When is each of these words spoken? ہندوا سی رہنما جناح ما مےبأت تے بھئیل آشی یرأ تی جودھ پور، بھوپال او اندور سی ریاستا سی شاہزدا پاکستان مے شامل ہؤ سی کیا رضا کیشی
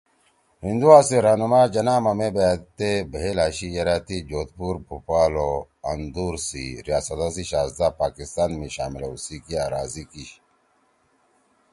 ہندوا 0.65 0.97
سی 1.07 1.17
رہنما 1.25 1.61
جناح 1.73 1.99
ما 2.03 2.11
مےبأت 2.19 2.61
تے 2.77 2.89
بھئیل 3.11 3.37
آشی 3.45 3.67
یرأ 3.75 3.97
تی 4.07 4.17
جودھ 4.29 4.51
پور، 4.57 4.75
بھوپال 4.85 5.33
او 5.43 5.51
اندور 5.91 6.33
سی 6.47 6.63
ریاستا 6.85 7.27
سی 7.35 7.43
شاہزدا 7.49 7.87
پاکستان 8.01 8.51
مے 8.59 8.67
شامل 8.75 9.01
ہؤ 9.05 9.15
سی 9.25 9.35
کیا 9.45 9.63
رضا 9.71 10.03
کیشی 10.11 10.37